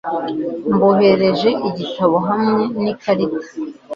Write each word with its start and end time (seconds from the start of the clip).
Mboherereje 0.73 1.49
igitabo 1.69 2.15
hamwe 2.27 2.53
n'ikarita. 2.83 3.45